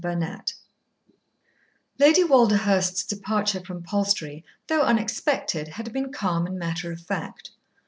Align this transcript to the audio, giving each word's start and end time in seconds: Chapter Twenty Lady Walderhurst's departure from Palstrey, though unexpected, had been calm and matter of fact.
Chapter 0.03 0.15
Twenty 0.19 0.53
Lady 1.99 2.23
Walderhurst's 2.23 3.05
departure 3.05 3.63
from 3.63 3.83
Palstrey, 3.83 4.43
though 4.65 4.81
unexpected, 4.81 5.67
had 5.67 5.93
been 5.93 6.11
calm 6.11 6.47
and 6.47 6.57
matter 6.57 6.91
of 6.91 6.99
fact. 7.01 7.51